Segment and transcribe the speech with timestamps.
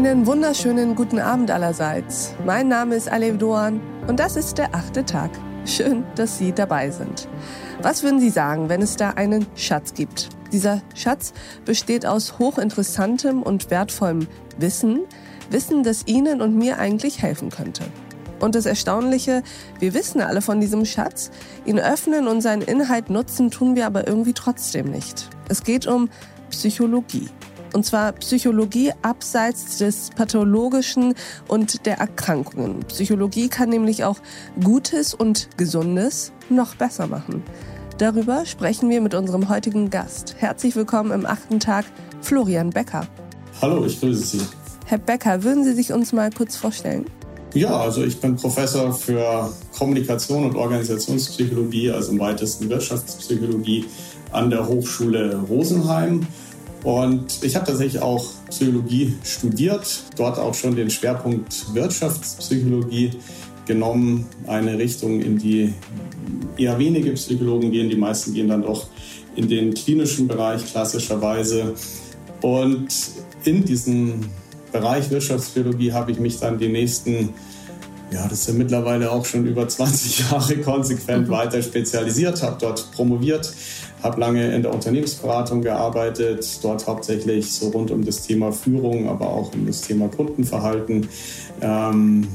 [0.00, 2.34] Einen wunderschönen guten Abend allerseits.
[2.46, 5.30] Mein Name ist Alev Doan und das ist der achte Tag.
[5.66, 7.28] Schön, dass Sie dabei sind.
[7.82, 10.30] Was würden Sie sagen, wenn es da einen Schatz gibt?
[10.52, 11.34] Dieser Schatz
[11.66, 14.26] besteht aus hochinteressantem und wertvollem
[14.56, 15.00] Wissen,
[15.50, 17.84] Wissen, das Ihnen und mir eigentlich helfen könnte.
[18.38, 19.42] Und das Erstaunliche,
[19.80, 21.30] wir wissen alle von diesem Schatz,
[21.66, 25.28] ihn öffnen und seinen Inhalt nutzen tun wir aber irgendwie trotzdem nicht.
[25.50, 26.08] Es geht um
[26.48, 27.28] Psychologie.
[27.72, 31.14] Und zwar Psychologie abseits des Pathologischen
[31.46, 32.80] und der Erkrankungen.
[32.88, 34.18] Psychologie kann nämlich auch
[34.62, 37.42] Gutes und Gesundes noch besser machen.
[37.98, 40.34] Darüber sprechen wir mit unserem heutigen Gast.
[40.38, 41.84] Herzlich willkommen im achten Tag,
[42.22, 43.06] Florian Becker.
[43.60, 44.40] Hallo, ich grüße Sie.
[44.86, 47.04] Herr Becker, würden Sie sich uns mal kurz vorstellen?
[47.54, 53.84] Ja, also ich bin Professor für Kommunikation und Organisationspsychologie, also im weitesten Wirtschaftspsychologie
[54.32, 56.26] an der Hochschule Rosenheim.
[56.82, 63.10] Und ich habe tatsächlich auch Psychologie studiert, dort auch schon den Schwerpunkt Wirtschaftspsychologie
[63.66, 65.74] genommen, eine Richtung, in die
[66.56, 68.86] eher wenige Psychologen gehen, die meisten gehen dann doch
[69.36, 71.74] in den klinischen Bereich klassischerweise.
[72.40, 72.88] Und
[73.44, 74.30] in diesem
[74.72, 77.30] Bereich Wirtschaftspsychologie habe ich mich dann die nächsten,
[78.10, 82.90] ja, das ist ja mittlerweile auch schon über 20 Jahre konsequent weiter spezialisiert, habe dort
[82.92, 83.52] promoviert,
[84.02, 89.28] habe lange in der Unternehmensberatung gearbeitet, dort hauptsächlich so rund um das Thema Führung, aber
[89.28, 91.08] auch um das Thema Kundenverhalten
[91.60, 92.26] ähm,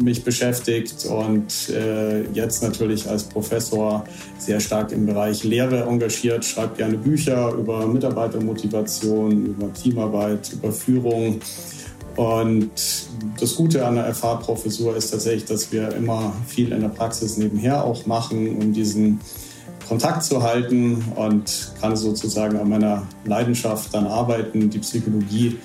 [0.00, 4.04] mich beschäftigt und äh, jetzt natürlich als Professor
[4.38, 11.40] sehr stark im Bereich Lehre engagiert, schreibe gerne Bücher über Mitarbeitermotivation, über Teamarbeit, über Führung.
[12.16, 12.70] Und
[13.38, 17.84] das Gute an der FH-Professur ist tatsächlich, dass wir immer viel in der Praxis nebenher
[17.84, 19.20] auch machen, um diesen
[19.88, 25.56] Kontakt zu halten und kann sozusagen an meiner Leidenschaft dann arbeiten, die Psychologie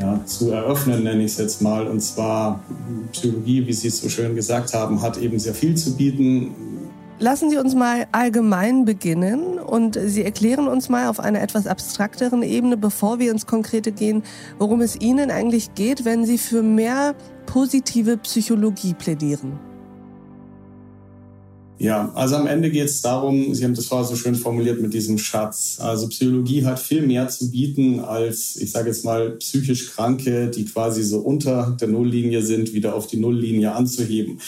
[0.00, 1.86] ja, zu eröffnen, nenne ich es jetzt mal.
[1.86, 2.60] Und zwar
[3.12, 6.54] Psychologie, wie Sie es so schön gesagt haben, hat eben sehr viel zu bieten.
[7.20, 12.42] Lassen Sie uns mal allgemein beginnen und Sie erklären uns mal auf einer etwas abstrakteren
[12.42, 14.22] Ebene, bevor wir ins Konkrete gehen,
[14.58, 17.14] worum es Ihnen eigentlich geht, wenn Sie für mehr
[17.46, 19.67] positive Psychologie plädieren.
[21.80, 24.92] Ja, also am Ende geht es darum, Sie haben das vorher so schön formuliert mit
[24.92, 25.76] diesem Schatz.
[25.80, 30.64] Also Psychologie hat viel mehr zu bieten als, ich sage jetzt mal, psychisch Kranke, die
[30.64, 34.40] quasi so unter der Nulllinie sind, wieder auf die Nulllinie anzuheben.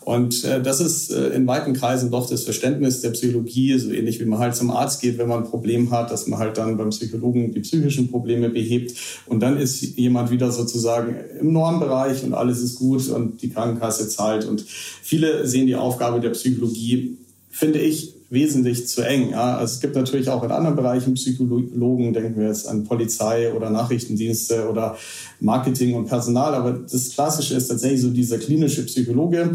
[0.00, 4.18] Und äh, das ist äh, in weiten Kreisen doch das Verständnis der Psychologie, so ähnlich
[4.18, 6.78] wie man halt zum Arzt geht, wenn man ein Problem hat, dass man halt dann
[6.78, 8.96] beim Psychologen die psychischen Probleme behebt.
[9.26, 14.08] Und dann ist jemand wieder sozusagen im Normbereich und alles ist gut und die Krankenkasse
[14.08, 14.46] zahlt.
[14.46, 14.64] Und
[15.02, 17.18] viele sehen die Aufgabe der Psychologie Psychologie,
[17.50, 19.30] finde ich, wesentlich zu eng.
[19.30, 19.62] Ja.
[19.62, 24.68] Es gibt natürlich auch in anderen Bereichen Psychologen, denken wir jetzt an Polizei oder Nachrichtendienste
[24.68, 24.96] oder
[25.40, 29.52] Marketing und Personal, aber das Klassische ist tatsächlich so dieser klinische Psychologe,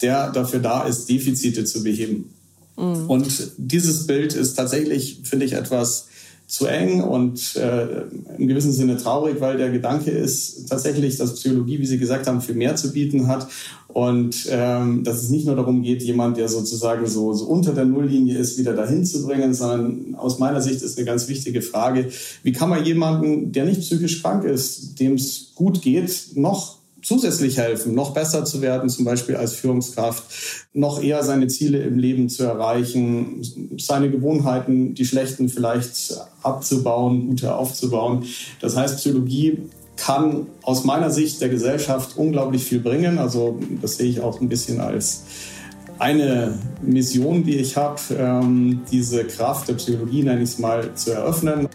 [0.00, 2.30] der dafür da ist, Defizite zu beheben.
[2.76, 3.08] Mhm.
[3.08, 6.08] Und dieses Bild ist tatsächlich, finde ich, etwas
[6.46, 8.02] zu eng und äh,
[8.38, 12.40] im gewissen Sinne traurig, weil der Gedanke ist tatsächlich, dass Psychologie, wie Sie gesagt haben,
[12.40, 13.48] viel mehr zu bieten hat.
[13.88, 17.86] Und ähm, dass es nicht nur darum geht, jemand, der sozusagen so, so unter der
[17.86, 22.10] Nulllinie ist, wieder dahin zu bringen, sondern aus meiner Sicht ist eine ganz wichtige Frage,
[22.42, 27.56] wie kann man jemanden, der nicht psychisch krank ist, dem es gut geht, noch zusätzlich
[27.56, 30.24] helfen, noch besser zu werden, zum Beispiel als Führungskraft,
[30.72, 33.42] noch eher seine Ziele im Leben zu erreichen,
[33.78, 38.24] seine Gewohnheiten, die schlechten vielleicht abzubauen, gute aufzubauen.
[38.60, 39.58] Das heißt, Psychologie
[39.96, 43.18] kann aus meiner Sicht der Gesellschaft unglaublich viel bringen.
[43.18, 45.22] Also das sehe ich auch ein bisschen als
[46.00, 51.12] eine Mission, die ich habe, ähm, diese Kraft der Psychologie, nenne ich es mal, zu
[51.12, 51.68] eröffnen.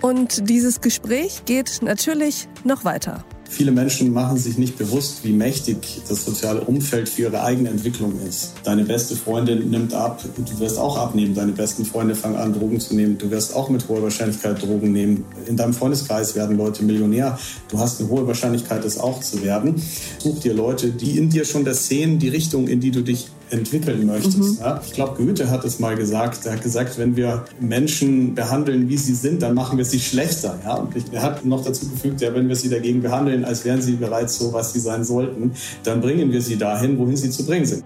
[0.00, 3.22] Und dieses Gespräch geht natürlich noch weiter.
[3.52, 5.76] Viele Menschen machen sich nicht bewusst, wie mächtig
[6.08, 8.52] das soziale Umfeld für ihre eigene Entwicklung ist.
[8.62, 11.34] Deine beste Freundin nimmt ab, du wirst auch abnehmen.
[11.34, 13.18] Deine besten Freunde fangen an, Drogen zu nehmen.
[13.18, 15.24] Du wirst auch mit hoher Wahrscheinlichkeit Drogen nehmen.
[15.46, 17.40] In deinem Freundeskreis werden Leute Millionär.
[17.68, 19.82] Du hast eine hohe Wahrscheinlichkeit, das auch zu werden.
[20.18, 23.30] Such dir Leute, die in dir schon das sehen, die Richtung, in die du dich
[23.50, 24.38] entwickeln möchtest.
[24.38, 24.58] Mhm.
[24.60, 26.46] Ja, ich glaube, Goethe hat es mal gesagt.
[26.46, 30.58] Er hat gesagt, wenn wir Menschen behandeln, wie sie sind, dann machen wir sie schlechter.
[30.64, 30.74] Ja?
[30.74, 33.92] Und er hat noch dazu gefügt, ja, wenn wir sie dagegen behandeln, als wären sie
[33.92, 35.52] bereits so, was sie sein sollten,
[35.82, 37.84] dann bringen wir sie dahin, wohin sie zu bringen sind.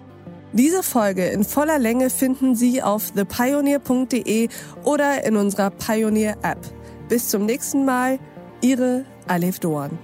[0.53, 4.49] Diese Folge in voller Länge finden Sie auf thepioneer.de
[4.85, 6.61] oder in unserer Pioneer App.
[7.09, 8.21] Bis zum nächsten Mal,
[8.61, 9.99] Ihre Alef Doan.